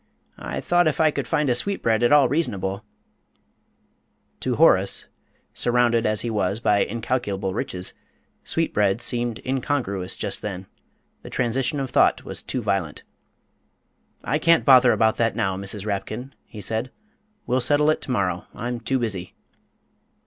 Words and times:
I 0.39 0.61
thought 0.61 0.87
if 0.87 0.99
I 0.99 1.11
could 1.11 1.27
find 1.27 1.47
a 1.47 1.53
sweetbread 1.53 2.01
at 2.01 2.11
all 2.11 2.27
reasonable" 2.27 2.83
To 4.39 4.55
Horace 4.55 5.05
surrounded 5.53 6.07
as 6.07 6.21
he 6.21 6.29
was 6.31 6.59
by 6.59 6.79
incalculable 6.79 7.53
riches 7.53 7.93
sweetbreads 8.43 9.03
seemed 9.03 9.39
incongruous 9.45 10.15
just 10.17 10.41
then; 10.41 10.65
the 11.21 11.29
transition 11.29 11.79
of 11.79 11.91
thought 11.91 12.25
was 12.25 12.41
too 12.41 12.63
violent. 12.63 13.03
"I 14.23 14.39
can't 14.39 14.65
bother 14.65 14.91
about 14.91 15.17
that 15.17 15.35
now, 15.35 15.55
Mrs. 15.55 15.85
Rapkin," 15.85 16.33
he 16.45 16.61
said; 16.61 16.89
"we'll 17.45 17.61
settle 17.61 17.91
it 17.91 18.01
to 18.01 18.09
morrow. 18.09 18.47
I'm 18.55 18.79
too 18.79 18.97
busy." 18.97 19.35